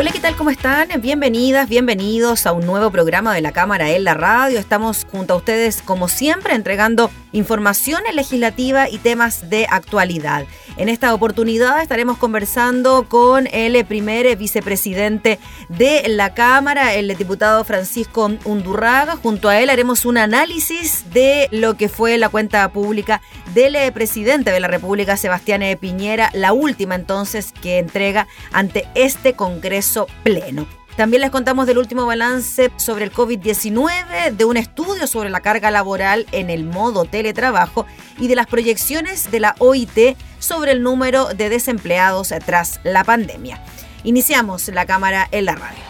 [0.00, 0.34] Hola, ¿qué tal?
[0.34, 0.88] ¿Cómo están?
[1.02, 4.58] Bienvenidas, bienvenidos a un nuevo programa de la Cámara en la Radio.
[4.58, 10.46] Estamos junto a ustedes, como siempre, entregando información legislativa y temas de actualidad.
[10.80, 15.38] En esta oportunidad estaremos conversando con el primer vicepresidente
[15.68, 19.16] de la Cámara, el diputado Francisco Undurraga.
[19.16, 23.20] Junto a él haremos un análisis de lo que fue la cuenta pública
[23.52, 30.06] del presidente de la República, Sebastián Piñera, la última entonces que entrega ante este Congreso
[30.22, 30.79] Pleno.
[31.00, 35.70] También les contamos del último balance sobre el COVID-19, de un estudio sobre la carga
[35.70, 37.86] laboral en el modo teletrabajo
[38.18, 43.64] y de las proyecciones de la OIT sobre el número de desempleados tras la pandemia.
[44.04, 45.89] Iniciamos la cámara en la radio.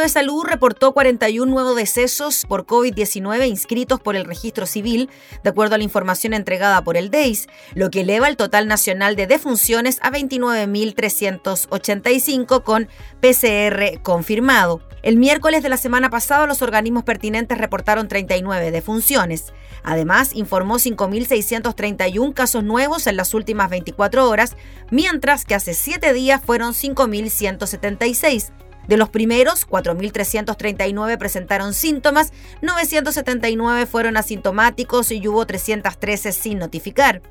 [0.00, 5.10] De Salud reportó 41 nuevos decesos por COVID-19 inscritos por el registro civil,
[5.42, 9.16] de acuerdo a la información entregada por el DEIS, lo que eleva el total nacional
[9.16, 12.88] de defunciones a 29.385 con
[13.20, 14.80] PCR confirmado.
[15.02, 19.52] El miércoles de la semana pasada los organismos pertinentes reportaron 39 defunciones.
[19.82, 24.56] Además, informó 5.631 casos nuevos en las últimas 24 horas,
[24.90, 28.52] mientras que hace 7 días fueron 5.176.
[28.90, 37.22] De los primeros, 4.339 presentaron síntomas, 979 fueron asintomáticos y hubo 313 sin notificar.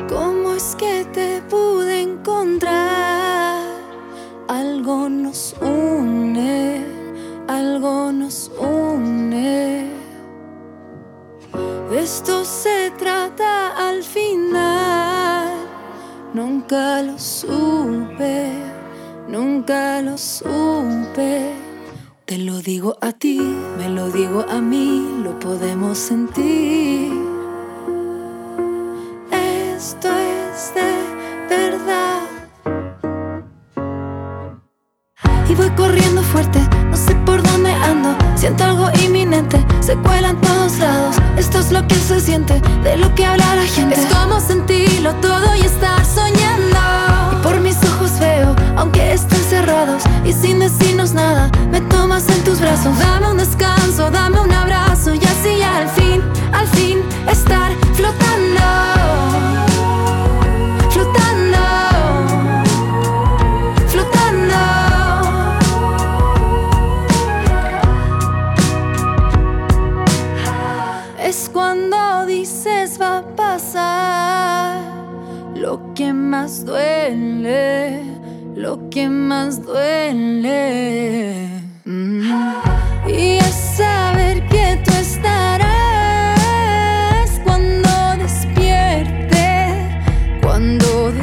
[0.08, 2.87] ¿Cómo es que te pude encontrar?
[5.28, 6.86] Nos une,
[7.48, 9.90] algo nos une.
[11.90, 15.52] De esto se trata al final.
[16.32, 18.52] Nunca lo supe,
[19.28, 21.52] nunca lo supe.
[22.24, 23.38] Te lo digo a ti,
[23.76, 26.97] me lo digo a mí, lo podemos sentir.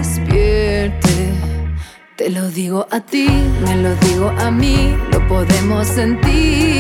[0.05, 1.33] Despierte.
[2.15, 3.27] Te lo digo a ti,
[3.65, 6.74] me lo digo a mí, lo podemos sentir.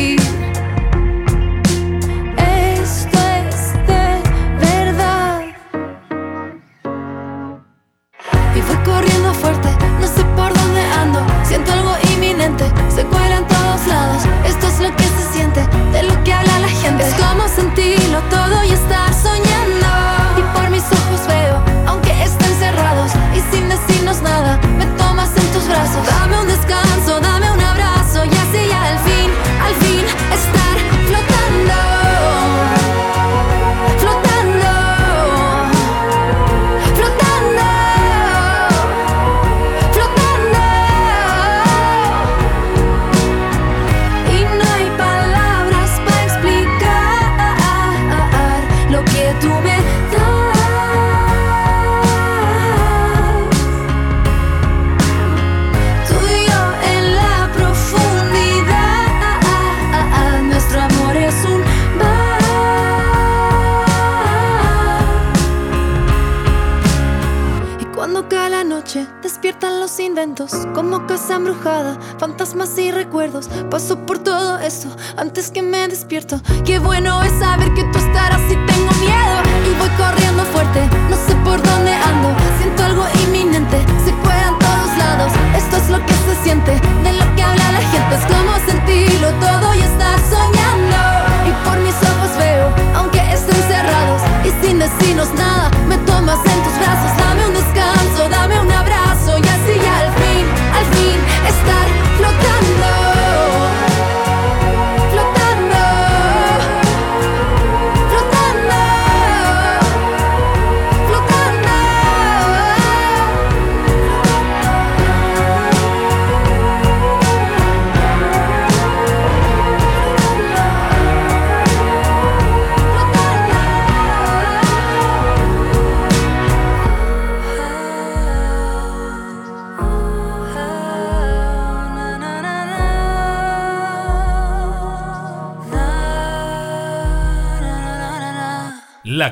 [75.35, 75.84] Que me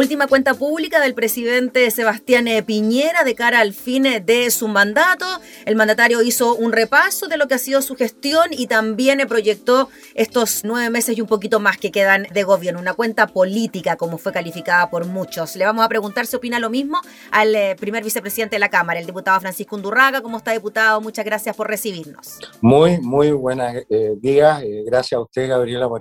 [0.00, 5.26] Última cuenta pública del presidente Sebastián Piñera de cara al fin de su mandato.
[5.66, 9.90] El mandatario hizo un repaso de lo que ha sido su gestión y también proyectó
[10.14, 12.80] estos nueve meses y un poquito más que quedan de gobierno.
[12.80, 15.54] Una cuenta política, como fue calificada por muchos.
[15.56, 16.98] Le vamos a preguntar si opina lo mismo
[17.30, 20.22] al eh, primer vicepresidente de la Cámara, el diputado Francisco Undurraga.
[20.22, 21.02] ¿Cómo está, diputado?
[21.02, 22.38] Muchas gracias por recibirnos.
[22.62, 24.62] Muy, muy buenos eh, días.
[24.62, 26.00] Eh, gracias a usted, Gabriela, por,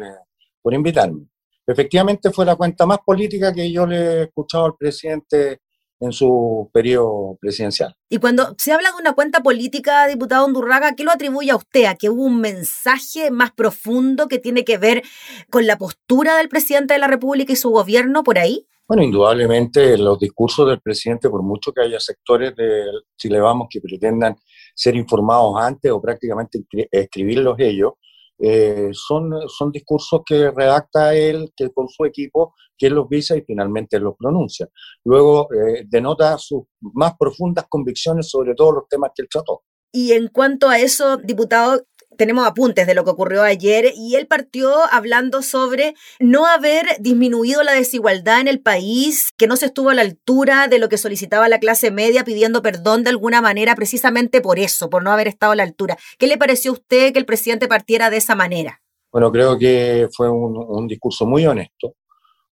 [0.62, 1.26] por invitarme.
[1.70, 5.60] Efectivamente fue la cuenta más política que yo le he escuchado al presidente
[6.00, 7.94] en su periodo presidencial.
[8.10, 11.86] Y cuando se habla de una cuenta política, diputado Undurraga, ¿qué lo atribuye a usted?
[11.86, 15.04] ¿A que hubo un mensaje más profundo que tiene que ver
[15.52, 18.66] con la postura del presidente de la República y su gobierno por ahí?
[18.88, 22.86] Bueno, indudablemente los discursos del presidente, por mucho que haya sectores de
[23.16, 24.36] Chile Vamos que pretendan
[24.74, 27.94] ser informados antes o prácticamente escribirlos ellos,
[28.40, 33.42] eh, son, son discursos que redacta él que con su equipo, que los visa y
[33.42, 34.68] finalmente los pronuncia.
[35.04, 39.64] Luego eh, denota sus más profundas convicciones sobre todos los temas que él trató.
[39.92, 41.84] Y en cuanto a eso, diputado,
[42.18, 47.64] tenemos apuntes de lo que ocurrió ayer y él partió hablando sobre no haber disminuido
[47.64, 50.98] la desigualdad en el país, que no se estuvo a la altura de lo que
[50.98, 55.28] solicitaba la clase media pidiendo perdón de alguna manera precisamente por eso, por no haber
[55.28, 55.98] estado a la altura.
[56.18, 58.82] ¿Qué le pareció a usted que el presidente partiera de esa manera?
[59.12, 61.96] Bueno, creo que fue un, discurso muy honesto,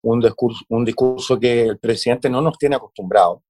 [0.03, 3.41] un discurso, un discurso que el presidente no nos tiene acostumbrados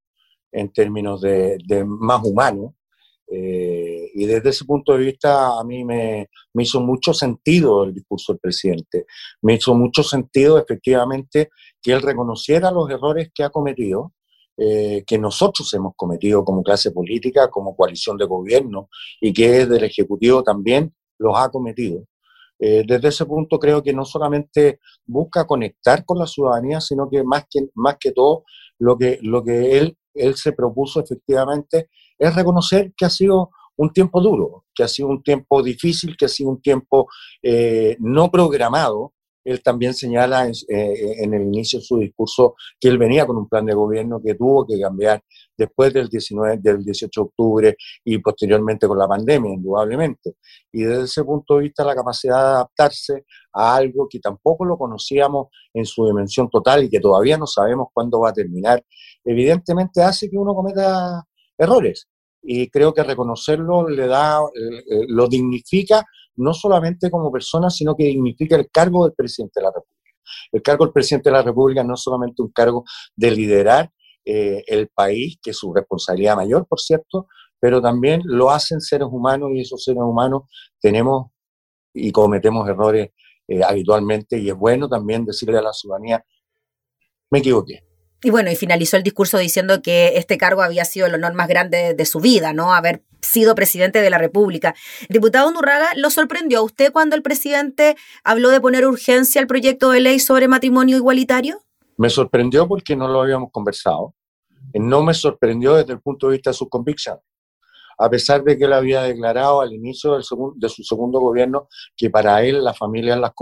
[0.50, 2.75] en términos de, de más humano,
[3.28, 8.32] eh, y desde ese punto de vista a mí me, hizo mucho sentido el discurso
[8.32, 9.04] del presidente.
[9.42, 11.50] Me hizo mucho sentido efectivamente
[11.82, 14.14] que él reconociera los errores que ha cometido,
[14.56, 18.88] eh, que nosotros hemos cometido como clase política, como coalición de gobierno
[19.20, 22.04] y que desde el Ejecutivo también los ha cometido.
[22.58, 27.23] Eh, desde ese punto creo que no solamente busca conectar con la ciudadanía, sino que
[27.23, 28.44] más que, más que todo
[28.78, 33.92] lo que, lo que él, él se propuso efectivamente es reconocer que ha sido un
[33.92, 37.09] tiempo duro, que ha sido un tiempo difícil, que ha sido un tiempo
[37.42, 39.12] eh, no programado.
[39.45, 43.49] Él también señala eh, en, el inicio de su discurso que él venía con un
[43.49, 45.23] plan de gobierno que tuvo que cambiar
[45.56, 50.35] después del, 19, del 18 de octubre y posteriormente con la pandemia, indudablemente.
[50.73, 54.76] Y desde ese punto de vista, la capacidad de adaptarse a algo que tampoco lo
[54.76, 58.85] conocíamos en su dimensión total y que todavía no sabemos cuándo va a terminar,
[59.25, 61.25] evidentemente hace que uno cometa
[61.56, 62.09] errores.
[62.49, 66.05] Y creo que reconocerlo le da, eh, eh, lo dignifica
[66.37, 70.19] no solamente como persona, sino que dignifica el cargo del presidente de la República.
[70.53, 72.85] El cargo del presidente de la República no es solamente un cargo
[73.15, 73.91] de liderar
[74.25, 77.26] eh, el país, que es su responsabilidad mayor, por cierto,
[77.59, 80.43] pero también lo hacen seres humanos y esos seres humanos
[80.80, 81.30] tenemos
[81.95, 83.11] y cometemos errores
[83.67, 86.23] habitualmente y es bueno también decirle a la ciudadanía,
[87.30, 87.85] me equivoqué,
[88.23, 91.49] y bueno, y finalizó el discurso diciendo que este cargo había sido el honor más
[91.49, 92.73] grande de su vida, ¿no?
[92.73, 94.75] Haber sido presidente de la República.
[95.09, 99.91] Diputado Nurraga, ¿lo sorprendió a usted cuando el presidente habló de poner urgencia al proyecto
[99.91, 101.61] de ley sobre matrimonio igualitario?
[101.99, 104.15] Me sorprendió porque no lo habíamos conversado.
[104.75, 107.23] No me sorprendió desde el punto de vista de sus convicciones.
[107.99, 110.25] A pesar de que él había declarado al inicio del
[110.57, 113.33] de su segundo gobierno que para él la familia las,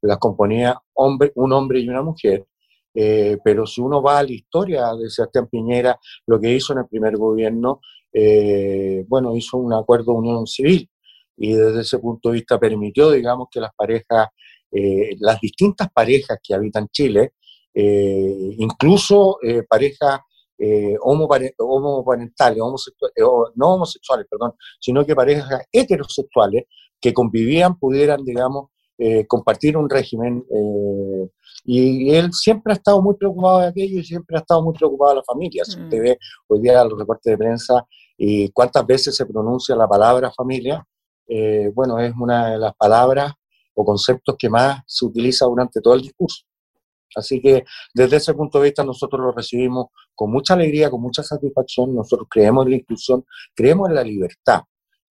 [0.00, 2.46] las componía hombre, un hombre y una mujer,
[2.94, 6.80] eh, pero si uno va a la historia de Sebastián Piñera, lo que hizo en
[6.80, 7.80] el primer gobierno,
[8.12, 10.88] eh, bueno, hizo un acuerdo de unión civil
[11.36, 14.28] y desde ese punto de vista permitió, digamos, que las parejas,
[14.70, 17.32] eh, las distintas parejas que habitan Chile,
[17.76, 20.20] incluso parejas
[21.00, 23.14] homoparentales, homosexuales,
[23.56, 26.66] no homosexuales, perdón, sino que parejas heterosexuales
[27.00, 28.70] que convivían pudieran, digamos,
[29.28, 30.44] compartir un régimen.
[31.64, 35.10] y, él siempre ha estado muy preocupado de aquello y siempre ha estado muy preocupado
[35.12, 35.64] de la familia.
[35.64, 36.02] Si usted mm.
[36.02, 37.84] ve hoy día los reportes de prensa
[38.16, 40.86] y cuántas veces se pronuncia la palabra familia,
[41.74, 43.32] bueno, es una de las palabras
[43.74, 46.44] o conceptos que más se utiliza durante todo el discurso.
[47.16, 51.22] Así que desde ese punto de vista nosotros lo recibimos con mucha alegría, con mucha
[51.22, 51.94] satisfacción.
[51.94, 54.62] Nosotros creemos en la inclusión, creemos en la libertad.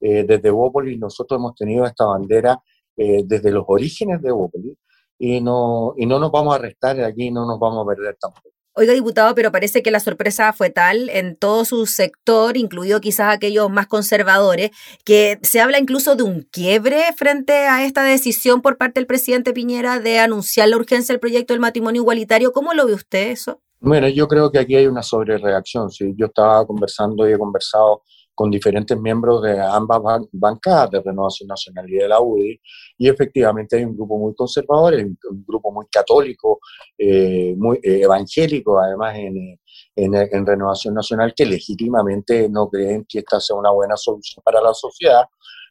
[0.01, 2.59] Eh, desde Bópoli nosotros hemos tenido esta bandera
[2.97, 4.77] eh, desde los orígenes de Bópoli
[5.19, 8.49] y no, y no nos vamos a restar aquí, no nos vamos a perder tampoco.
[8.75, 13.31] Oiga, diputado, pero parece que la sorpresa fue tal en todo su sector, incluido quizás
[13.31, 14.71] aquellos más conservadores,
[15.05, 19.53] que se habla incluso de un quiebre frente a esta decisión por parte del presidente
[19.53, 22.51] Piñera de anunciar la urgencia del proyecto del matrimonio igualitario.
[22.51, 23.61] ¿Cómo lo ve usted eso?
[23.79, 25.91] Bueno, yo creo que aquí hay una sobrereacción.
[25.91, 28.01] Sí, yo estaba conversando y he conversado
[28.35, 32.59] con diferentes miembros de ambas bancadas, de Renovación Nacional y de la UDI,
[32.97, 36.59] y efectivamente hay un grupo muy conservador, un grupo muy católico,
[36.97, 39.59] eh, muy eh, evangélico, además en,
[39.95, 44.73] en, Renovación Nacional, que legítimamente no creen que esta sea una buena solución para la
[44.73, 45.25] sociedad,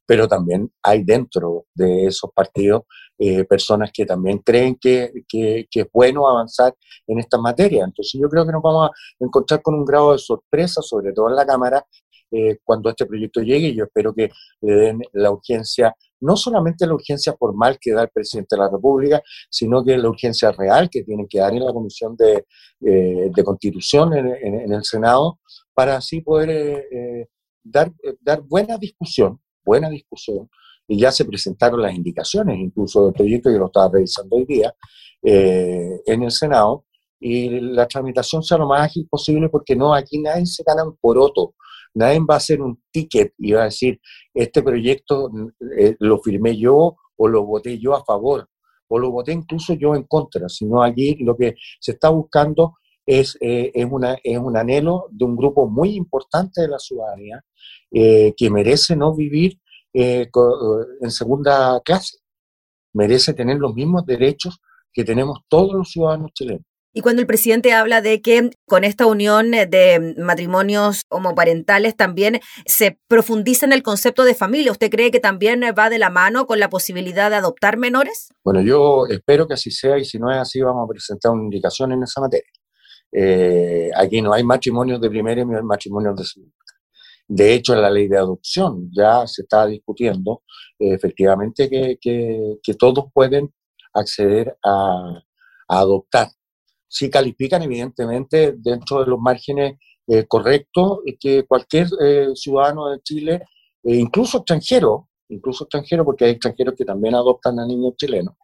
[0.07, 2.83] pero también hay dentro de esos partidos
[3.19, 6.75] eh, personas que también creen que, que, que, es bueno avanzar
[7.07, 7.85] en esta materia.
[7.85, 11.29] Entonces yo creo que nos vamos a encontrar con un grado de sorpresa, sobre todo
[11.29, 11.87] en la Cámara,
[12.33, 13.75] eh, cuando este proyecto llegue.
[13.75, 14.31] Yo espero que
[14.63, 18.71] le den la urgencia, no solamente la urgencia formal que da el presidente de la
[18.71, 22.47] República, sino que la urgencia real que tiene que dar en la Comisión de,
[22.81, 25.41] eh, de Constitución en, el Senado,
[25.75, 26.51] para así poder
[26.91, 27.29] eh,
[27.63, 30.49] dar, dar buena discusión, buena discusión,
[30.89, 34.75] y ya se presentaron las indicaciones incluso del proyecto, yo lo estaba revisando hoy día,
[35.23, 36.87] en el Senado,
[37.23, 41.17] y la tramitación sea lo más ágil posible porque no, aquí nadie se gana por
[41.17, 41.55] otro.
[41.95, 44.01] Nadie va a hacer un ticket y va a decir,
[44.35, 45.31] este proyecto
[45.77, 48.49] eh, lo firmé yo o lo voté yo a favor
[48.89, 52.75] o lo voté incluso yo en contra, sino aquí lo que se está buscando
[53.07, 57.43] es, eh, es, una, es un anhelo de un grupo muy importante de la ciudadanía
[57.91, 59.59] eh, que merece no vivir
[59.95, 62.17] en segunda clase,
[62.95, 64.59] merece tener los mismos derechos
[64.91, 66.72] que tenemos todos los ciudadanos chilenos.
[66.95, 72.99] Y cuando el presidente habla de que con esta unión de matrimonios homoparentales también se
[73.09, 76.61] profundiza en el concepto de familia, ¿usted cree que también va de la mano con
[76.61, 78.29] la posibilidad de adoptar menores?
[78.45, 81.45] Bueno, yo espero que así sea y si no es así vamos a presentar una
[81.45, 82.51] indicación en esa materia.
[83.11, 86.55] Eh, aquí no hay matrimonios de primera y hay matrimonios de segunda.
[87.27, 90.43] De hecho, en la ley de adopción ya se está discutiendo
[90.79, 93.51] eh, efectivamente que, todos pueden
[93.95, 95.23] acceder a
[95.69, 96.29] adoptar
[96.93, 103.45] si califican evidentemente dentro de los márgenes eh, correctos que cualquier eh, ciudadano de Chile,
[103.83, 108.35] eh, incluso extranjero, incluso extranjero, porque hay extranjeros que también adoptan a niños chilenos,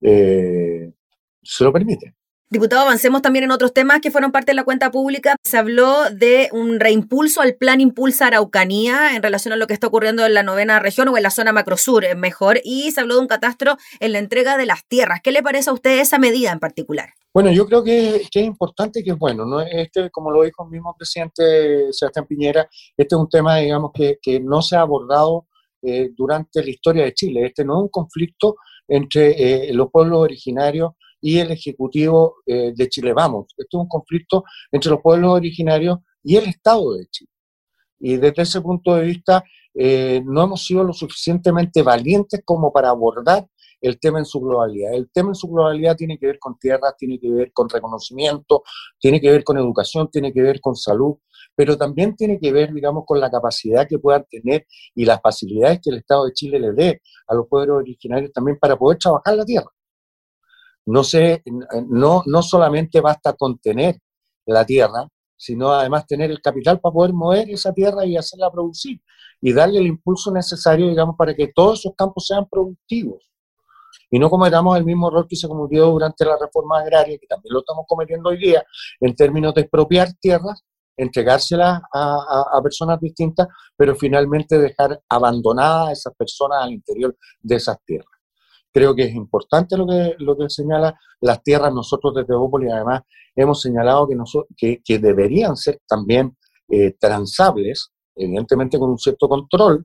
[0.00, 2.14] se lo permite.
[2.50, 5.36] Diputado, avancemos también en otros temas que fueron parte de la cuenta pública.
[5.42, 9.86] Se habló de un reimpulso al plan Impulsa Araucanía en relación a lo que está
[9.86, 13.20] ocurriendo en la novena región o en la zona macrosur, mejor, y se habló de
[13.20, 15.20] un catastro en la entrega de las tierras.
[15.22, 17.10] ¿Qué le parece a usted esa medida en particular?
[17.34, 19.44] Bueno, yo creo que, es importante y que es bueno.
[19.44, 19.60] ¿no?
[19.60, 24.40] Este, como lo dijo el mismo presidente Sebastián Piñera, este es un tema, digamos, que,
[24.40, 25.48] no se ha abordado
[25.82, 27.44] eh, durante la historia de Chile.
[27.44, 28.56] Este no es un conflicto
[28.88, 33.12] entre eh, los pueblos originarios y el Ejecutivo eh, de Chile.
[33.12, 37.30] Vamos, esto es un conflicto entre los pueblos originarios y el Estado de Chile.
[38.00, 39.42] Y desde ese punto de vista,
[39.74, 43.46] eh, no hemos sido lo suficientemente valientes como para abordar
[43.80, 44.92] el tema en su globalidad.
[44.92, 48.62] El tema en su globalidad tiene que ver con tierras, tiene que ver con reconocimiento,
[48.98, 51.16] tiene que ver con educación, tiene que ver con salud,
[51.54, 55.80] pero también tiene que ver, digamos, con la capacidad que puedan tener y las facilidades
[55.82, 59.36] que el Estado de Chile le dé a los pueblos originarios también para poder trabajar
[59.36, 59.70] la tierra
[60.88, 61.42] no, se,
[61.88, 63.98] no, no solamente basta con tener
[64.46, 69.00] la tierra, sino además tener el capital para poder mover esa tierra y hacerla producir
[69.40, 73.30] y darle el impulso necesario, digamos, para que todos esos campos sean productivos.
[74.10, 77.52] Y no cometamos el mismo error que se cometió durante la reforma agraria, que también
[77.52, 78.64] lo estamos cometiendo hoy día,
[79.00, 80.64] en términos de expropiar tierras,
[80.96, 83.46] entregárselas a, a personas distintas,
[83.76, 88.17] pero finalmente dejar abandonadas a esas personas al interior de esas tierras.
[88.78, 91.74] Creo que es importante lo que, lo que señala las tierras.
[91.74, 93.02] Nosotros desde Bópoli además
[93.34, 94.06] hemos señalado
[94.56, 96.36] que, que, deberían ser también
[96.68, 99.84] eh, transables, evidentemente con un cierto control,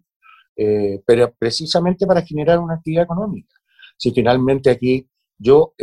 [0.56, 3.56] eh, pero precisamente para generar una actividad económica.
[3.97, 5.73] Si finalmente aquí Yo,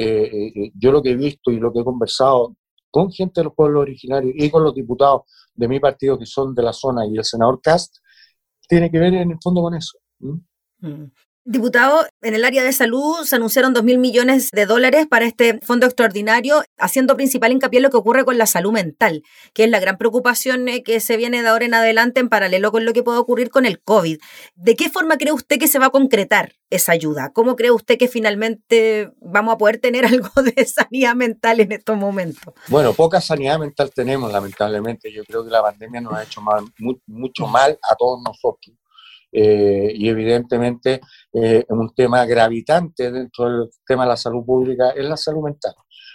[0.79, 2.55] yo lo que he visto y lo que he conversado
[2.93, 6.55] con gente de los pueblos originarios y con los diputados de mi partido que son
[6.55, 7.97] de la zona y el senador Cast,
[8.69, 9.99] tiene que ver en el fondo con eso.
[11.47, 15.59] Diputado, en el área de salud se anunciaron 2 mil millones de dólares para este
[15.63, 19.23] fondo extraordinario, haciendo principal hincapié en lo que ocurre con la salud mental,
[19.55, 22.71] que es la gran preocupación eh, que se viene de ahora en adelante en paralelo
[22.71, 24.19] con lo que puede ocurrir con el COVID.
[24.55, 27.33] ¿De qué forma cree usted que se va a concretar esa ayuda?
[27.33, 31.97] ¿Cómo cree usted que finalmente vamos a poder tener algo de sanidad mental en estos
[31.97, 32.53] momentos?
[32.69, 35.11] Bueno, poca sanidad mental tenemos, lamentablemente.
[35.11, 36.43] Yo creo que la pandemia nos ha hecho
[37.07, 38.77] mucho mal a todos nosotros
[39.33, 41.01] eh, y evidentemente
[41.33, 45.75] eh, un tema gravitante dentro del tema de la salud pública es la salud mental.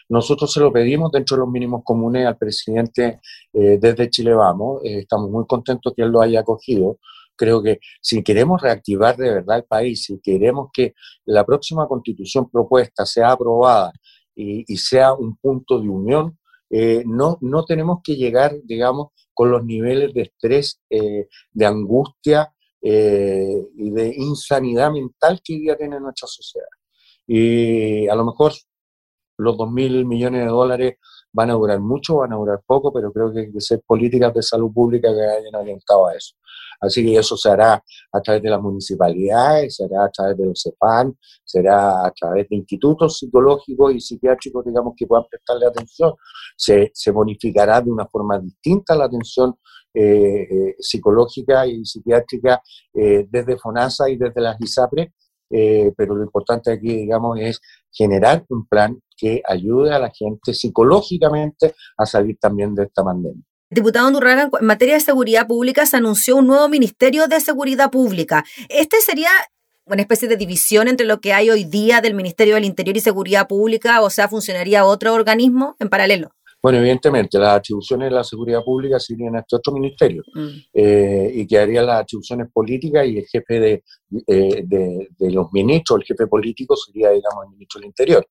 [0.09, 3.19] Nosotros se lo pedimos dentro de los mínimos comunes al presidente
[3.53, 6.99] eh, desde Chile Vamos, estamos muy contentos que él lo haya acogido.
[7.35, 10.93] Creo que si queremos reactivar de verdad el país, si queremos que
[11.25, 13.91] la próxima constitución propuesta sea aprobada
[14.35, 16.37] y, sea un punto de unión,
[17.05, 22.54] no, no tenemos que llegar, digamos, con los niveles de estrés, de angustia
[22.87, 26.67] eh, y de insanidad mental que hoy día tiene nuestra sociedad.
[27.25, 28.53] Y a lo mejor
[29.37, 30.97] los 2 mil millones de dólares
[31.33, 34.31] van a durar mucho, van a durar poco, pero creo que hay que ser políticas
[34.35, 36.35] de salud pública que hayan orientado a eso.
[36.79, 40.61] Así que eso se hará a través de las municipalidades, será a través de los
[40.61, 46.13] CEPAN, será a través de institutos psicológicos y psiquiátricos, digamos, que puedan prestarle atención.
[46.55, 49.55] Se, se bonificará de una forma distinta la atención
[49.95, 52.61] eh, eh, psicológica y psiquiátrica
[52.93, 55.13] eh, desde FONASA y desde las ISAPRE,
[55.95, 61.75] pero lo importante aquí, digamos, es generar un plan que ayude a la gente psicológicamente
[61.97, 63.41] a salir también de esta pandemia.
[63.69, 68.43] Diputado Andurraga, en materia de seguridad pública se anunció un nuevo Ministerio de Seguridad Pública.
[68.67, 69.29] Este sería
[69.85, 72.99] una especie de división entre lo que hay hoy día del Ministerio del Interior y
[72.99, 76.34] Seguridad Pública, o sea, funcionaría otro organismo en paralelo.
[76.65, 80.47] Bueno, evidentemente, las atribuciones de la seguridad pública serían a este otro ministerio mm.
[80.73, 83.83] eh, y quedarían las atribuciones políticas y el jefe
[84.25, 88.27] eh, de, de, los ministros, el jefe político sería, digamos, el ministro del Interior,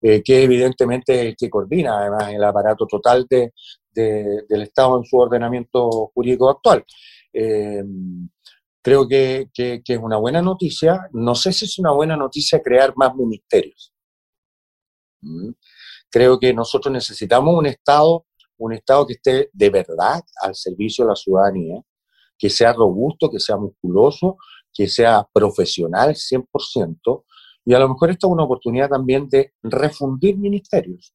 [0.00, 3.52] eh, que evidentemente es el que coordina además el aparato total de,
[3.92, 6.86] del Estado en su ordenamiento jurídico actual.
[8.80, 11.06] creo que, que, es una buena noticia.
[11.12, 13.92] No sé si es una buena noticia crear más ministerios.
[15.20, 15.50] ¿Mm?
[16.14, 18.24] Creo que nosotros necesitamos un Estado,
[18.58, 21.82] un Estado que esté de verdad al servicio de la ciudadanía,
[22.38, 24.36] que sea robusto, que sea musculoso,
[24.72, 27.24] que sea profesional 100%,
[27.64, 31.12] y a lo mejor esta es una oportunidad también de refundir ministerios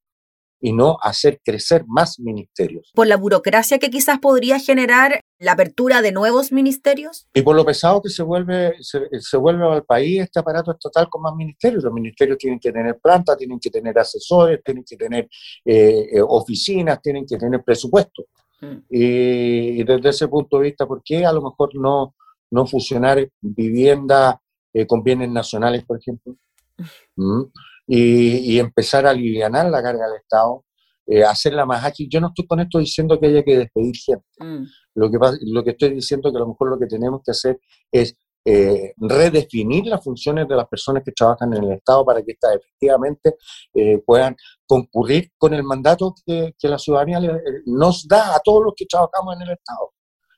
[0.61, 2.91] y no hacer crecer más ministerios.
[2.93, 7.27] Por la burocracia que quizás podría generar la apertura de nuevos ministerios.
[7.33, 11.21] Y por lo pesado que se vuelve, se, vuelve al país este aparato estatal con
[11.21, 11.83] más ministerios.
[11.83, 15.29] Los ministerios tienen que tener planta, tienen que tener asesores, tienen que tener
[15.65, 18.25] eh, eh, oficinas, tienen que tener presupuesto.
[18.61, 18.77] Mm.
[18.89, 22.15] Y, desde ese punto de vista, ¿por qué a lo mejor no,
[22.51, 24.41] no fusionar vivienda
[24.73, 26.35] eh, con bienes nacionales, por ejemplo?
[27.15, 27.43] ¿Mm?
[27.91, 30.63] Y, empezar a aliviar la carga del Estado,
[31.07, 32.07] eh, hacerla más ágil.
[32.09, 34.25] Yo no estoy con esto diciendo que haya que despedir gente.
[34.39, 34.63] Mm.
[34.93, 37.31] Lo, que, lo que estoy diciendo es que a lo mejor lo que tenemos que
[37.31, 37.59] hacer
[37.91, 42.33] es eh, redefinir las funciones de las personas que trabajan en el Estado para que
[42.33, 43.35] éstas efectivamente
[43.73, 44.35] eh, puedan
[44.67, 47.19] concurrir con el mandato que, que la ciudadanía
[47.65, 49.93] nos da a todos los que trabajamos en el Estado,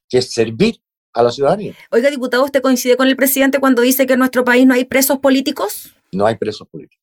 [0.07, 0.77] que es servir
[1.13, 1.73] a la ciudadanía.
[1.91, 4.85] Oiga, diputado, ¿usted coincide con el presidente cuando dice que en nuestro país no hay
[4.85, 5.93] presos políticos?
[6.13, 7.00] No hay presos políticos.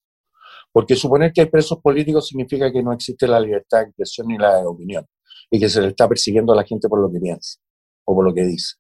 [0.73, 4.39] Porque suponer que hay presos políticos significa que no existe la libertad de expresión ni
[4.39, 5.07] la de opinión
[5.51, 7.59] y que se le está persiguiendo a la gente por lo que piensa
[8.05, 8.77] o por lo que dice.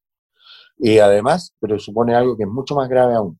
[0.77, 3.39] Y además, pero supone algo que es mucho más grave aún,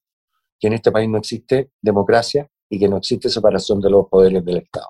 [0.59, 4.45] que en este país no existe democracia y que no existe separación de los poderes
[4.45, 4.89] del Estado.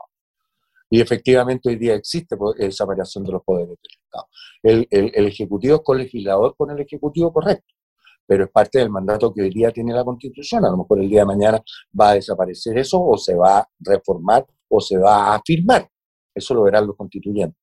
[0.90, 2.37] Y efectivamente hoy día existe
[2.71, 4.29] separación de los poderes del Estado.
[4.62, 7.75] El, el, el Ejecutivo es colegislador con el Ejecutivo correcto
[8.28, 10.62] pero es parte del mandato que hoy día tiene la Constitución.
[10.66, 11.62] A lo mejor el día de mañana
[11.98, 15.88] va a desaparecer eso o se va a reformar o se va a afirmar.
[16.34, 17.58] Eso lo verán los constituyentes.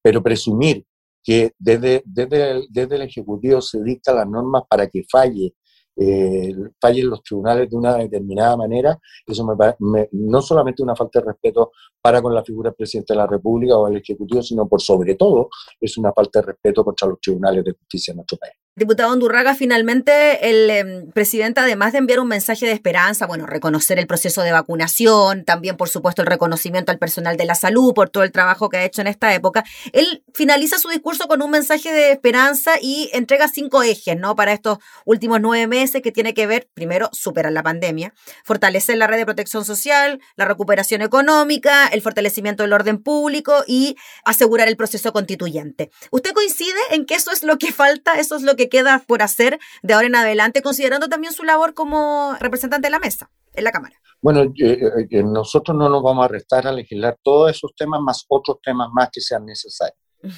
[0.00, 0.86] Pero presumir
[1.22, 5.54] que desde, desde, el, desde el Ejecutivo se dicta las normas para que falle,
[5.96, 11.26] eh, fallen los tribunales de una determinada manera, eso me, no solamente una falta de
[11.26, 14.80] respeto para con la figura del presidente de la República o el Ejecutivo, sino por
[14.80, 18.63] sobre todo es una falta de respeto contra los tribunales de justicia en nuestro país.
[18.76, 24.00] Diputado Undurraga, finalmente el em, presidente, además de enviar un mensaje de esperanza, bueno, reconocer
[24.00, 28.10] el proceso de vacunación, también, por supuesto, el reconocimiento al personal de la salud por
[28.10, 31.52] todo el trabajo que ha hecho en esta época, él finaliza su discurso con un
[31.52, 34.34] mensaje de esperanza y entrega cinco ejes, ¿no?
[34.34, 39.06] Para estos últimos nueve meses que tiene que ver, primero, superar la pandemia, fortalecer la
[39.06, 44.76] red de protección social, la recuperación económica, el fortalecimiento del orden público y asegurar el
[44.76, 45.92] proceso constituyente.
[46.10, 49.22] ¿Usted coincide en que eso es lo que falta, eso es lo que queda por
[49.22, 53.64] hacer de ahora en adelante, considerando también su labor como representante de la mesa en
[53.64, 53.96] la Cámara?
[54.20, 58.00] Bueno, eh, eh, eh, nosotros no nos vamos a restar a legislar todos esos temas
[58.00, 59.98] más otros temas más que sean necesarios.
[60.22, 60.28] Mm.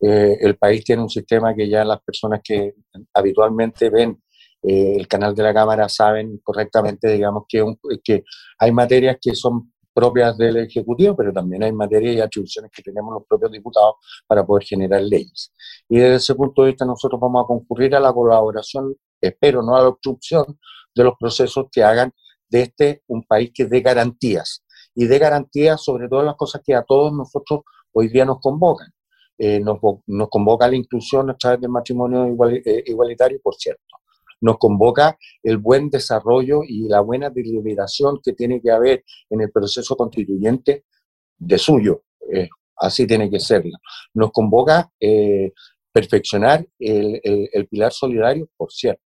[0.00, 2.74] el país tiene un sistema que ya las personas que
[3.14, 4.22] habitualmente ven
[4.62, 7.64] el canal de la Cámara saben correctamente, digamos, que,
[8.02, 8.24] que
[8.58, 13.12] hay materias que son propias del Ejecutivo, pero también hay materias y atribuciones que tenemos
[13.14, 13.96] los propios diputados
[14.28, 15.52] para poder generar leyes.
[15.88, 19.74] Y desde ese punto de vista nosotros vamos a concurrir a la colaboración, espero, no
[19.74, 20.44] a la obstrucción
[20.94, 22.12] de los procesos que hagan
[22.48, 24.64] de este un país que dé garantías.
[24.94, 28.92] Y dé garantías sobre todas las cosas que a todos nosotros hoy día nos convocan.
[29.36, 33.87] Eh, nos, nos, convoca la inclusión a través del matrimonio eh, igualitario, por cierto
[34.40, 39.50] nos convoca el buen desarrollo y la buena deliberación que tiene que haber en el
[39.50, 40.84] proceso constituyente
[41.38, 42.02] de suyo.
[42.32, 43.64] Eh, así tiene que ser.
[44.14, 45.52] Nos convoca eh,
[45.92, 49.02] perfeccionar el, pilar solidario, por cierto.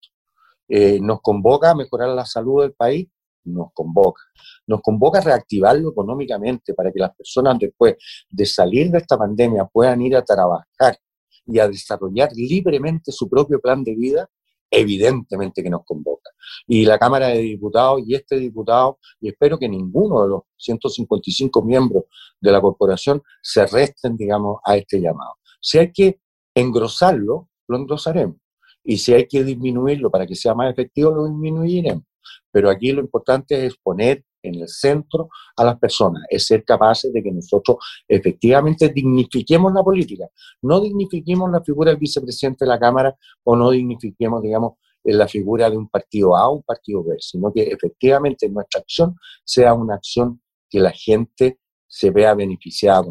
[0.68, 3.08] Eh, nos convoca a mejorar la salud del país,
[3.44, 4.22] nos convoca.
[4.68, 7.96] Nos convoca a reactivarlo económicamente para que las personas después
[8.30, 10.98] de salir de esta pandemia puedan ir a trabajar
[11.46, 14.30] y a desarrollar libremente su propio plan de vida
[14.70, 16.30] evidentemente que nos convoca.
[16.68, 21.62] Y la Cámara de Diputados y este diputado, y espero que ninguno de los 155
[21.64, 22.06] miembros
[22.40, 25.36] de la corporación se resten, digamos, a este llamado.
[25.62, 26.20] Si hay que
[26.56, 28.38] engrosarlo, lo engrosaremos.
[28.84, 32.04] Y si hay que disminuirlo para que sea más efectivo, lo disminuiremos.
[32.52, 37.12] Pero aquí lo importante es poner en el centro a las personas, es ser capaces
[37.13, 40.28] de que nosotros efectivamente dignifiquemos la política,
[40.62, 44.73] no dignifiquemos la figura del vicepresidente de la Cámara o no dignifiquemos, digamos,
[45.04, 49.15] la figura de un partido A o un partido B, sino que efectivamente nuestra acción
[49.43, 53.04] sea una acción que la gente se vea beneficiada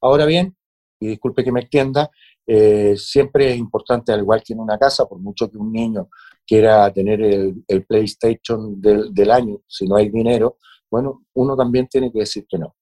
[0.00, 0.56] Ahora bien,
[0.98, 2.10] y disculpe que me extienda,
[2.46, 6.08] eh, siempre es importante, al igual que en una casa, por mucho que un niño
[6.46, 10.58] quiera tener el, PlayStation del, año, si no hay dinero,
[10.90, 12.76] bueno, uno también tiene que decir que no.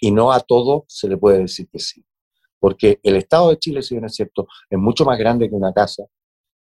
[0.00, 2.04] Y no a todo se le puede decir que sí.
[2.58, 5.72] Porque el Estado de Chile, si bien es cierto, es mucho más grande que una
[5.72, 6.04] casa,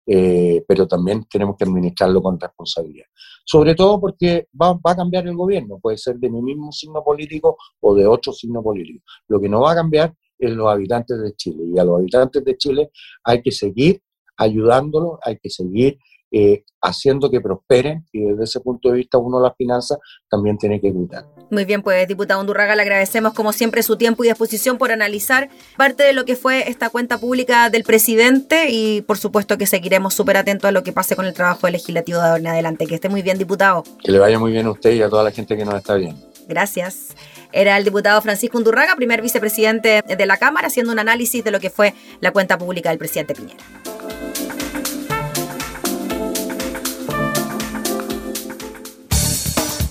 [0.06, 3.06] eh, pero también tenemos que administrarlo con responsabilidad.
[3.46, 7.04] Sobre todo porque va, va, a cambiar el gobierno, puede ser de mi mismo signo
[7.04, 9.04] político o de otro signo político.
[9.28, 11.64] Lo que no va a cambiar es los habitantes de Chile.
[11.74, 12.92] Y a los habitantes de Chile
[13.24, 14.02] hay que seguir
[14.38, 16.00] ayudándolos, hay que seguir
[16.36, 20.82] eh, haciendo que prosperen y desde ese punto de vista uno las finanzas también tiene
[20.82, 21.26] que cuidar.
[21.52, 25.50] Muy bien, pues diputado Undurraga, le agradecemos como siempre su tiempo y disposición por analizar
[25.78, 30.16] parte de lo que fue esta cuenta pública del presidente y por supuesto que seguiremos
[30.16, 32.88] súper atentos a lo que pase con el trabajo legislativo de ahora en adelante.
[32.88, 33.84] Que esté muy bien, diputado.
[34.04, 35.94] Que le vaya muy bien a usted y a toda la gente que nos está
[35.94, 36.20] viendo.
[36.48, 37.16] Gracias.
[37.52, 41.60] Era el diputado Francisco Undurraga, primer vicepresidente de la Cámara, haciendo un análisis de lo
[41.60, 43.64] que fue la cuenta pública del presidente Piñera.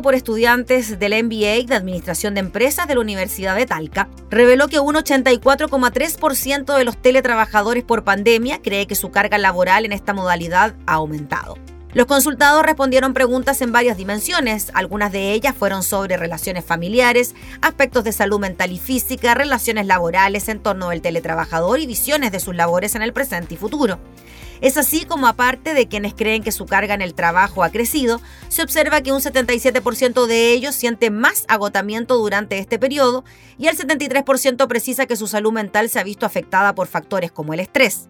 [0.00, 4.80] Por estudiantes del MBA de Administración de Empresas de la Universidad de Talca reveló que
[4.80, 10.74] un 84,3% de los teletrabajadores por pandemia cree que su carga laboral en esta modalidad
[10.86, 11.58] ha aumentado.
[11.94, 18.02] Los consultados respondieron preguntas en varias dimensiones, algunas de ellas fueron sobre relaciones familiares, aspectos
[18.02, 22.56] de salud mental y física, relaciones laborales en torno del teletrabajador y visiones de sus
[22.56, 23.98] labores en el presente y futuro.
[24.62, 28.20] Es así como aparte de quienes creen que su carga en el trabajo ha crecido,
[28.46, 33.24] se observa que un 77% de ellos siente más agotamiento durante este periodo
[33.58, 37.52] y el 73% precisa que su salud mental se ha visto afectada por factores como
[37.52, 38.08] el estrés.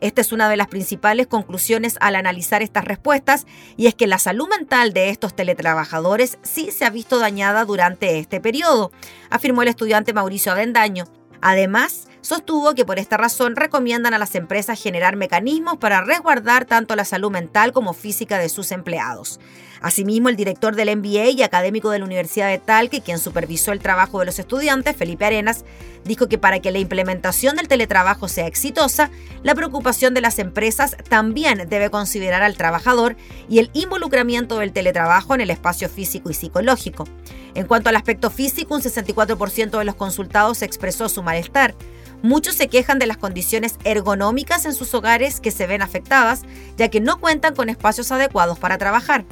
[0.00, 3.46] Esta es una de las principales conclusiones al analizar estas respuestas
[3.76, 8.18] y es que la salud mental de estos teletrabajadores sí se ha visto dañada durante
[8.18, 8.90] este periodo,
[9.28, 11.04] afirmó el estudiante Mauricio Avendaño.
[11.42, 16.96] Además, sostuvo que por esta razón recomiendan a las empresas generar mecanismos para resguardar tanto
[16.96, 19.40] la salud mental como física de sus empleados.
[19.82, 23.80] Asimismo, el director del MBA y académico de la Universidad de Talque, quien supervisó el
[23.80, 25.64] trabajo de los estudiantes, Felipe Arenas,
[26.04, 29.10] dijo que para que la implementación del teletrabajo sea exitosa,
[29.42, 33.16] la preocupación de las empresas también debe considerar al trabajador
[33.48, 37.06] y el involucramiento del teletrabajo en el espacio físico y psicológico.
[37.54, 41.74] En cuanto al aspecto físico, un 64% de los consultados expresó su malestar.
[42.22, 46.42] Muchos se quejan de las condiciones ergonómicas en sus hogares que se ven afectadas,
[46.76, 49.24] ya que no cuentan con espacios adecuados para trabajar.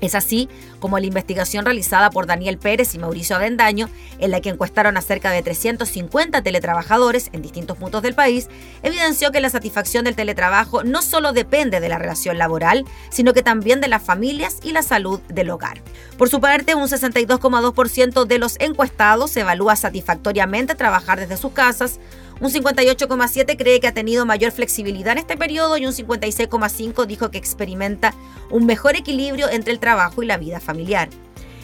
[0.00, 0.48] Es así
[0.80, 3.88] como la investigación realizada por Daniel Pérez y Mauricio Avendaño,
[4.18, 8.48] en la que encuestaron a cerca de 350 teletrabajadores en distintos puntos del país,
[8.82, 13.42] evidenció que la satisfacción del teletrabajo no solo depende de la relación laboral, sino que
[13.42, 15.80] también de las familias y la salud del hogar.
[16.18, 21.98] Por su parte, un 62,2% de los encuestados evalúa satisfactoriamente trabajar desde sus casas,
[22.40, 27.30] un 58,7 cree que ha tenido mayor flexibilidad en este periodo y un 56,5 dijo
[27.30, 28.14] que experimenta
[28.50, 31.08] un mejor equilibrio entre el trabajo y la vida familiar.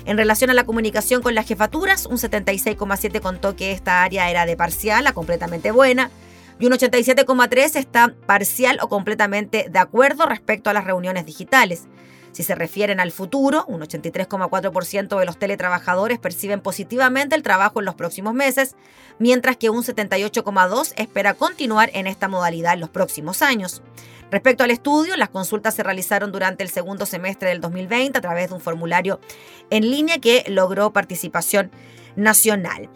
[0.05, 4.47] En relación a la comunicación con las jefaturas, un 76,7 contó que esta área era
[4.47, 6.11] de parcial a completamente buena
[6.59, 11.85] y un 87,3 está parcial o completamente de acuerdo respecto a las reuniones digitales.
[12.33, 17.85] Si se refieren al futuro, un 83,4% de los teletrabajadores perciben positivamente el trabajo en
[17.85, 18.75] los próximos meses,
[19.19, 23.83] mientras que un 78,2% espera continuar en esta modalidad en los próximos años.
[24.31, 28.49] Respecto al estudio, las consultas se realizaron durante el segundo semestre del 2020 a través
[28.49, 29.21] de un formulario
[29.69, 31.71] en línea que logró participación
[32.17, 32.89] nacional.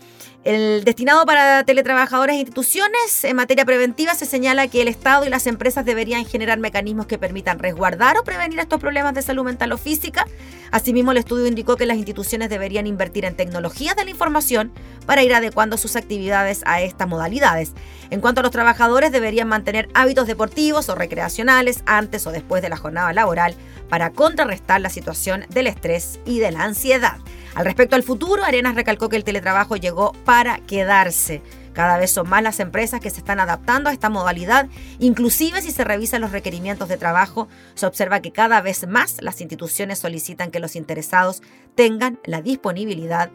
[0.47, 5.29] El destinado para teletrabajadores e instituciones en materia preventiva se señala que el Estado y
[5.29, 9.73] las empresas deberían generar mecanismos que permitan resguardar o prevenir estos problemas de salud mental
[9.73, 10.25] o física.
[10.71, 14.71] Asimismo, el estudio indicó que las instituciones deberían invertir en tecnologías de la información
[15.05, 17.73] para ir adecuando sus actividades a estas modalidades.
[18.11, 22.69] En cuanto a los trabajadores, deberían mantener hábitos deportivos o recreacionales antes o después de
[22.69, 23.57] la jornada laboral
[23.89, 27.19] para contrarrestar la situación del estrés y de la ansiedad.
[27.57, 31.41] Al respecto al futuro, Arenas recalcó que el teletrabajo llegó para quedarse.
[31.73, 35.71] Cada vez son más las empresas que se están adaptando a esta modalidad, inclusive si
[35.71, 40.51] se revisan los requerimientos de trabajo, se observa que cada vez más las instituciones solicitan
[40.51, 41.43] que los interesados
[41.75, 43.31] tengan la disponibilidad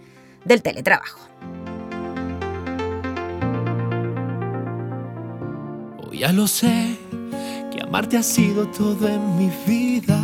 [0.45, 1.19] del teletrabajo.
[6.13, 6.99] ya lo sé,
[7.71, 10.19] que amarte ha sido todo en mi vida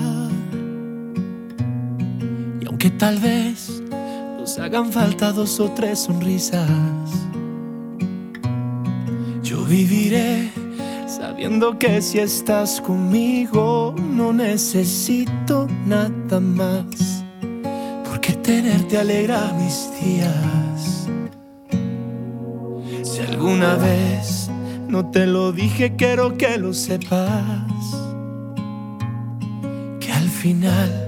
[2.77, 3.76] aunque tal vez
[4.55, 6.69] hagan falta dos o tres sonrisas.
[9.43, 10.49] Yo viviré
[11.05, 17.23] sabiendo que si estás conmigo no necesito nada más,
[18.09, 21.07] porque tenerte alegra mis días.
[23.03, 24.49] Si alguna vez
[24.87, 27.65] no te lo dije, quiero que lo sepas,
[29.99, 31.06] que al final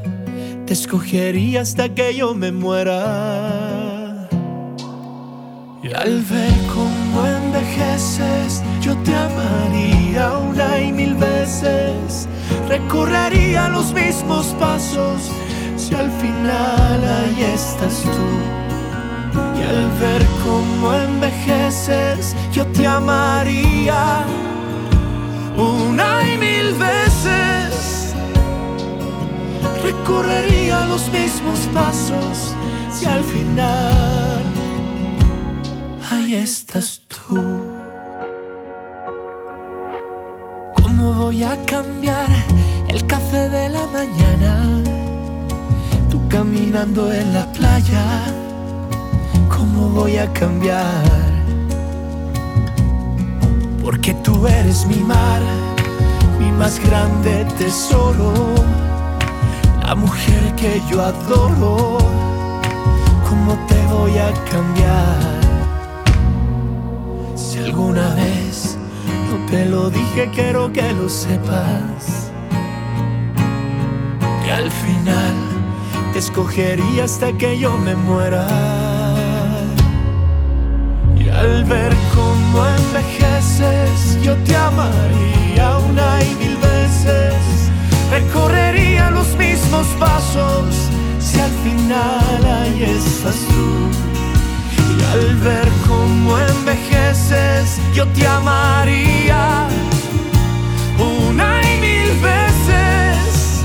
[0.69, 4.27] te escogería hasta que yo me muera.
[5.81, 12.27] Y al ver cómo envejeces, yo te amaría una y mil veces.
[12.67, 15.31] Recorrería los mismos pasos
[15.75, 18.29] si al final ahí estás tú.
[19.59, 24.23] Y al ver cómo envejeces, yo te amaría
[25.57, 27.08] una y mil veces
[29.89, 32.53] recorrería los mismos pasos
[32.91, 34.43] si al final
[36.11, 37.41] ahí estás tú.
[40.81, 42.29] ¿Cómo voy a cambiar
[42.87, 44.53] el café de la mañana?
[46.11, 48.05] Tú caminando en la playa,
[49.55, 51.03] ¿cómo voy a cambiar?
[53.83, 55.41] Porque tú eres mi mar,
[56.39, 58.33] mi más grande tesoro
[59.89, 61.97] la mujer que yo adoro,
[63.27, 65.39] ¿cómo te voy a cambiar?
[67.35, 68.77] Si alguna vez
[69.31, 72.31] no te lo dije, quiero que lo sepas.
[74.43, 75.35] Que al final
[76.13, 78.45] te escogería hasta que yo me muera.
[81.17, 87.69] Y al ver cómo envejeces, yo te amaría una y mil veces
[88.11, 89.27] recorrería los
[89.69, 90.89] mismos pasos
[91.19, 93.69] si al final ahí estás tú.
[94.97, 99.67] Y al ver cómo envejeces, yo te amaría
[100.97, 103.63] una y mil veces.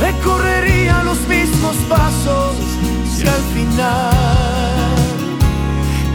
[0.00, 2.56] Recorrería los mismos pasos
[3.12, 4.96] si al final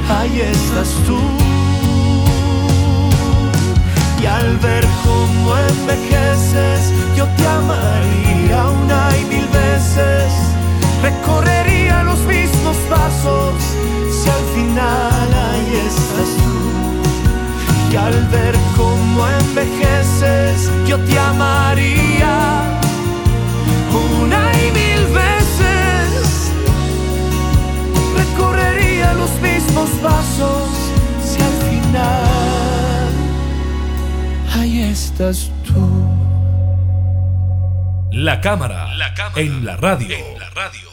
[0.10, 1.20] ahí estás tú
[4.22, 10.32] y al ver cómo envejeces, yo te amaría una y mil veces.
[11.02, 13.56] Recorrería los mismos pasos
[14.12, 16.52] si al final ahí estás tú.
[17.92, 22.80] Y al ver cómo envejeces, yo te amaría
[23.92, 26.52] una y mil veces.
[28.16, 30.70] Recorrería los mismos pasos
[31.26, 33.12] si al final
[34.54, 36.11] ahí estás tú.
[38.14, 40.14] La cámara, la cámara en la radio.
[40.14, 40.90] En la radio.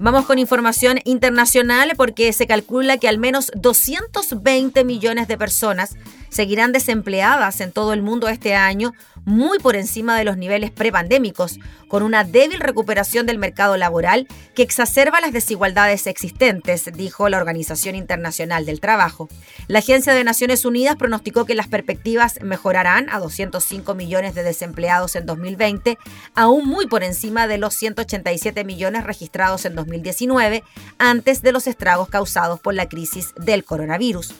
[0.00, 5.96] Vamos con información internacional porque se calcula que al menos 220 millones de personas
[6.30, 8.92] seguirán desempleadas en todo el mundo este año,
[9.26, 11.58] muy por encima de los niveles prepandémicos,
[11.88, 17.96] con una débil recuperación del mercado laboral que exacerba las desigualdades existentes, dijo la Organización
[17.96, 19.28] Internacional del Trabajo.
[19.66, 25.16] La Agencia de Naciones Unidas pronosticó que las perspectivas mejorarán a 205 millones de desempleados
[25.16, 25.98] en 2020,
[26.34, 30.62] aún muy por encima de los 187 millones registrados en 2019,
[30.98, 34.32] antes de los estragos causados por la crisis del coronavirus.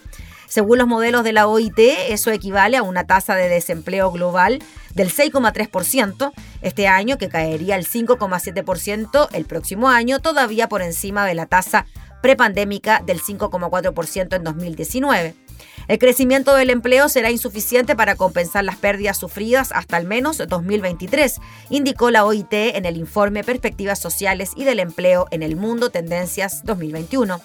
[0.49, 1.79] Según los modelos de la OIT,
[2.09, 4.63] eso equivale a una tasa de desempleo global
[4.95, 6.33] del 6,3%
[6.63, 11.87] este año, que caería al 5,7% el próximo año, todavía por encima de la tasa
[12.23, 15.35] prepandémica del 5,4% en 2019.
[15.89, 21.41] El crecimiento del empleo será insuficiente para compensar las pérdidas sufridas hasta al menos 2023,
[21.71, 26.65] indicó la OIT en el informe Perspectivas Sociales y del Empleo en el Mundo Tendencias
[26.65, 27.41] 2021.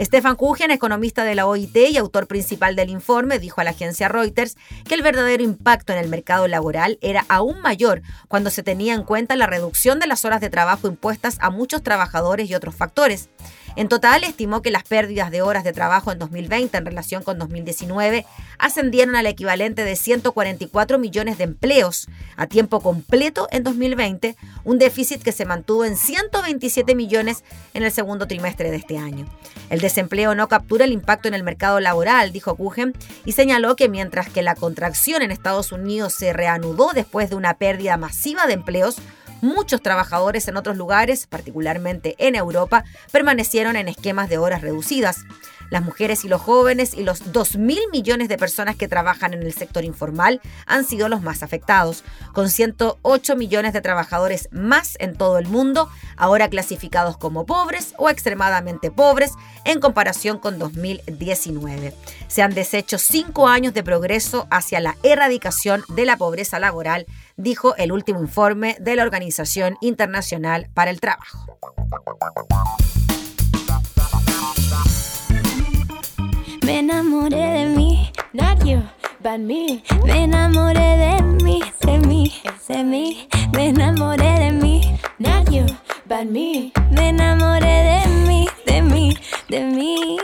[0.00, 4.08] Stefan Kuchen, economista de la OIT y autor principal del informe, dijo a la agencia
[4.08, 8.94] Reuters que el verdadero impacto en el mercado laboral era aún mayor cuando se tenía
[8.94, 12.76] en cuenta la reducción de las horas de trabajo impuestas a muchos trabajadores y otros
[12.76, 13.28] factores.
[13.76, 17.38] En total, estimó que las pérdidas de horas de trabajo en 2020 en relación con
[17.38, 18.26] 2019
[18.58, 25.22] ascendieron al equivalente de 144 millones de empleos a tiempo completo en 2020, un déficit
[25.22, 27.44] que se mantuvo en 127 millones
[27.74, 29.26] en el segundo trimestre de este año.
[29.70, 32.94] El desempleo no captura el impacto en el mercado laboral, dijo Kuchen,
[33.24, 37.54] y señaló que mientras que la contracción en Estados Unidos se reanudó después de una
[37.54, 38.96] pérdida masiva de empleos,
[39.40, 45.18] Muchos trabajadores en otros lugares, particularmente en Europa, permanecieron en esquemas de horas reducidas.
[45.70, 49.52] Las mujeres y los jóvenes y los 2.000 millones de personas que trabajan en el
[49.52, 55.38] sector informal han sido los más afectados, con 108 millones de trabajadores más en todo
[55.38, 59.32] el mundo, ahora clasificados como pobres o extremadamente pobres
[59.64, 61.94] en comparación con 2019.
[62.28, 67.06] Se han deshecho cinco años de progreso hacia la erradicación de la pobreza laboral,
[67.36, 71.46] dijo el último informe de la Organización Internacional para el Trabajo.
[76.68, 78.82] Me enamoré de mí, not you,
[79.22, 79.82] but me.
[80.04, 82.30] Me enamoré de mí, de mí,
[82.68, 83.26] de mí.
[83.54, 84.82] Me enamoré de mí,
[85.18, 85.64] not you,
[86.04, 86.70] but me.
[86.90, 89.16] Me enamoré de mí, de mí,
[89.48, 90.18] de mí.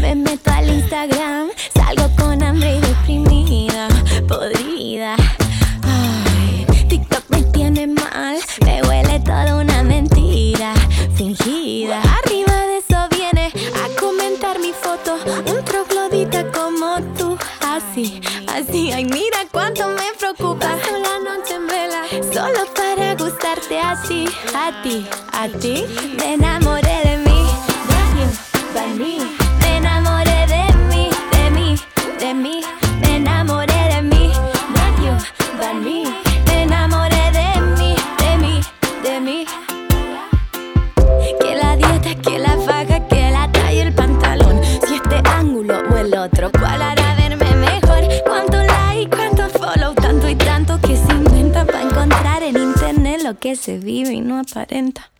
[0.00, 3.88] Me meto al Instagram, salgo con hambre y deprimida,
[4.26, 5.16] podrida.
[5.82, 10.72] Ay, TikTok me tiene mal, me huele toda una mentira
[11.14, 12.00] fingida.
[12.00, 12.73] Arriba de
[17.94, 18.92] así, así.
[18.92, 25.06] Ay, mira cuánto me preocupa la noche en vela, solo para gustarte así, a ti,
[25.32, 25.84] a ti.
[26.18, 27.03] Me enamoré
[53.56, 55.10] se vive y no aparenta.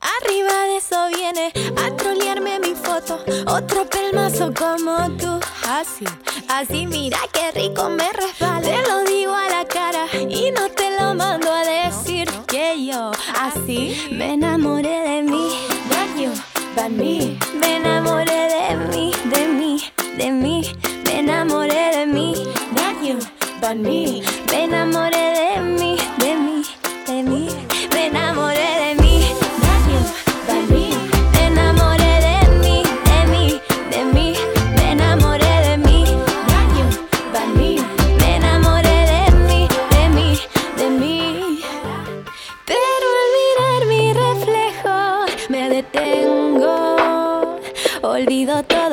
[0.00, 3.18] Arriba de eso viene a trolearme mi foto.
[3.46, 5.40] Otro pelmazo como tú.
[5.68, 6.04] Así,
[6.48, 8.60] así, mira qué rico me resbala.
[8.60, 13.12] Te lo digo a la cara y no te lo mando a decir que yo
[13.40, 15.48] así me enamoré de mí.
[15.88, 16.32] Not you,
[16.74, 17.38] but me.
[17.76, 19.82] Enamoré de mí, de mí,
[20.16, 20.62] de mí.
[21.04, 22.34] Me enamoré de mí.
[23.04, 23.18] You,
[23.60, 24.22] but me.
[24.50, 25.83] Me enamoré de mí,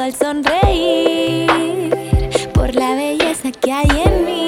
[0.01, 1.47] al sonreír
[2.53, 4.40] por la belleza que hay en mí,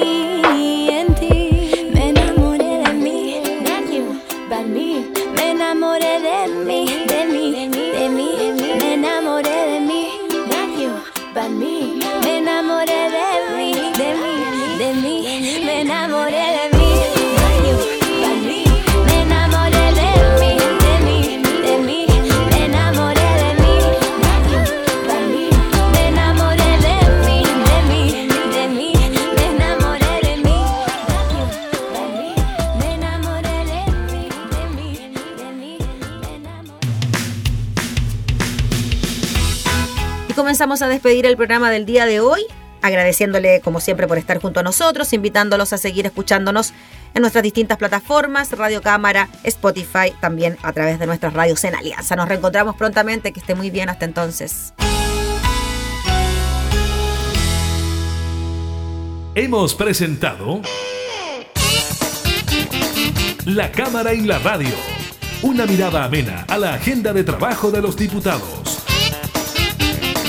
[40.64, 42.40] comenzamos a despedir el programa del día de hoy,
[42.80, 46.72] agradeciéndole como siempre por estar junto a nosotros, invitándolos a seguir escuchándonos
[47.12, 52.16] en nuestras distintas plataformas, Radio Cámara, Spotify, también a través de nuestras radios en Alianza.
[52.16, 54.72] Nos reencontramos prontamente, que esté muy bien hasta entonces.
[59.34, 60.62] Hemos presentado
[63.44, 64.74] La Cámara y la Radio.
[65.42, 68.83] Una mirada amena a la agenda de trabajo de los diputados.